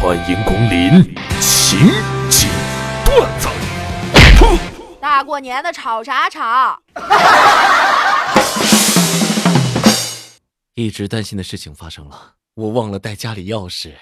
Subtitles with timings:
[0.00, 1.02] 欢迎光临
[1.40, 1.78] 情
[2.30, 2.48] 景
[3.04, 3.48] 段子。
[5.00, 6.78] 大过年的吵啥吵？
[10.74, 13.92] 一直担心的事情发生了，我忘了带家里钥匙。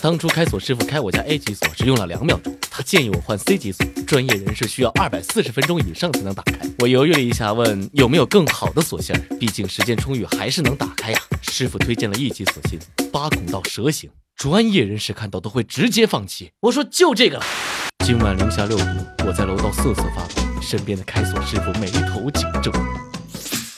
[0.00, 6.58] 当初开锁师傅开我家 A 级锁只用了两秒钟，他建议我换 C 级锁，专业人士需要二百四十分钟以上才能打开。
[6.78, 11.20] 我犹豫了一下，问有没有更好的锁芯儿，毕竟时间充裕还是能打开呀。
[11.42, 12.78] 师傅推荐了一级锁芯，
[13.12, 14.10] 八孔到蛇形，
[14.42, 16.50] 专业人士看到都会直接放弃。
[16.62, 17.44] 我说就这个了。
[18.04, 18.84] 今晚零下六度，
[19.24, 22.72] 我在楼道瑟瑟发抖，身边的开锁师傅眉头紧皱。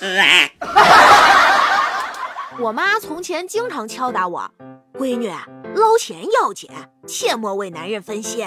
[2.58, 4.50] 我妈从前经常敲打我，
[4.94, 5.28] 闺女，
[5.74, 6.70] 捞钱要紧，
[7.06, 8.46] 切莫为男人分心。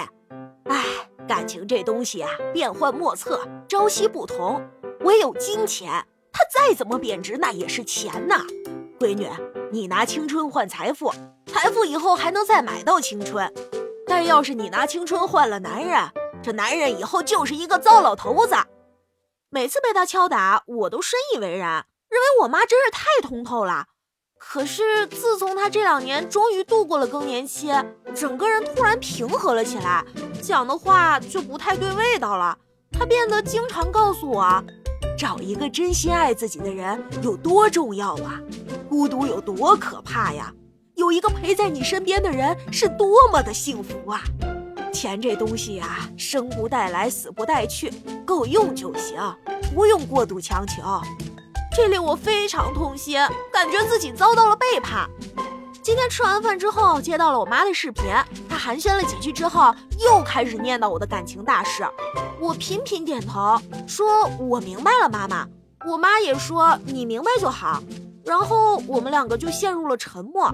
[0.64, 0.84] 哎，
[1.28, 4.60] 感情这东西啊，变幻莫测，朝夕不同。
[5.02, 8.44] 唯有金钱，它再怎么贬值，那也是钱呐。
[8.98, 9.28] 闺女，
[9.70, 11.14] 你拿青春换财富，
[11.48, 13.52] 财富以后还能再买到青春。
[14.06, 16.00] 但要是你拿青春换了男人，
[16.42, 18.54] 这男人以后就是一个糟老头子。
[19.50, 23.86] 每次被他敲打，我都深以为然，认为我妈真是太通透了。
[24.38, 27.72] 可是自从他这两年终于度过了更年期，
[28.14, 30.04] 整个人突然平和了起来，
[30.40, 32.56] 讲的话就不太对味道了。
[32.92, 34.64] 他变得经常告诉我，
[35.18, 38.40] 找一个真心爱自己的人有多重要啊，
[38.88, 40.52] 孤独有多可怕呀，
[41.08, 44.20] 有一个陪在你身边的人是多么的幸福啊。
[44.92, 47.90] 钱这东西呀，生不带来，死不带去，
[48.26, 49.18] 够用就行，
[49.74, 50.82] 不用过度强求。
[51.74, 53.18] 这令我非常痛心，
[53.50, 55.08] 感觉自己遭到了背叛。
[55.82, 58.04] 今天吃完饭之后，接到了我妈的视频，
[58.46, 61.86] 她寒暄了几句之后，又开始念叨我的感情大事。
[62.38, 65.48] 我频频点头，说我明白了，妈妈。
[65.86, 67.82] 我妈也说你明白就好。
[68.28, 70.52] 然后我们两个就陷入了沉默，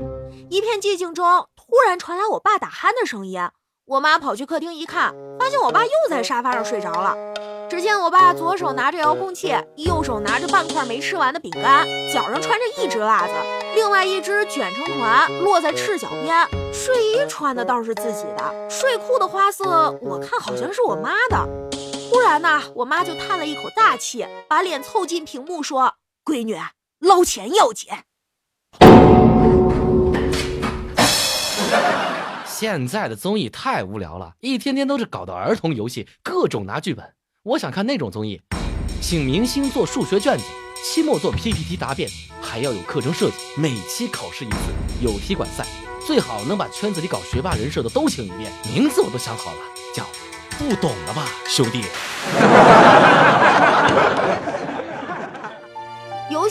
[0.48, 3.40] 一片寂静中，突然传来我爸打鼾的声音。
[3.86, 7.16] 我妈跑去客厅一看，发现我爸又在沙发上睡着了。
[7.68, 13.32] 只见我爸左手拿着遥控器，右手拿着半块没吃完的饼干，脚上穿着一只袜子，
[13.74, 16.46] 另外一只卷成团落在赤脚边。
[16.72, 21.44] 睡衣穿的倒是自己的，睡裤的花色我看好像是我妈的。
[22.08, 25.94] 忽然呢，我妈就叹了一口大气，把脸凑近屏幕说
[26.24, 26.56] ：“闺女，
[27.04, 27.88] 捞钱要紧。”
[32.46, 37.14] 现在的综艺太无聊了，一天天都是搞的儿童游戏，各种拿剧本。
[37.42, 38.40] 我想看那种综艺，
[39.02, 40.44] 请明星做数学卷子，
[40.82, 42.08] 期末做 PPT 答辩，
[42.40, 44.56] 还要有课程设计，每期考试一次，
[45.02, 45.66] 有踢馆赛，
[46.06, 48.50] 最好能把圈子里搞学霸人设的都请一遍。
[48.72, 49.58] 名字我都想好了，
[49.94, 50.06] 叫
[50.56, 51.84] 不懂了吧，兄弟。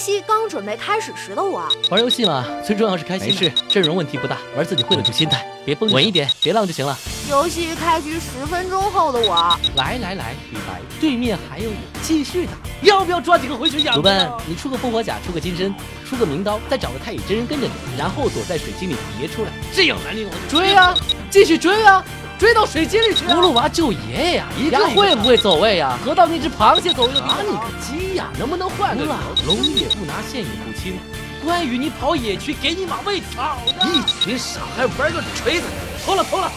[0.03, 3.29] 游戏刚准备开始时的我，玩游戏嘛，最重要是开心。
[3.29, 6.97] 没事，阵容问题不大，玩自己会的就心态，别崩稳一点，别浪就行了。
[7.29, 13.95] 游戏开局十分钟后的我，来来来，李白，对面还有你，继续打，要不要抓几个回血养？
[13.95, 15.73] 鲁班，你出个复活甲，出个金身，
[16.05, 20.93] 出个名刀，再找个太乙真人跟着你，然后躲在水晶里别出来，这样难令我追啊，
[21.29, 22.03] 继续追啊！
[22.43, 23.25] 追到水井里去！
[23.25, 24.45] 葫芦娃救爷爷呀！
[24.59, 25.97] 一个会不会走位呀？
[26.03, 28.27] 河道那只螃蟹走位，啊你个鸡呀！
[28.37, 29.05] 能不能换个？
[29.47, 30.99] 龙也不拿，线也不清。
[31.41, 33.87] 关羽，你跑野区，给你马喂草的。
[33.87, 35.67] 一群傻孩玩个锤子，
[36.05, 36.51] 投了投了。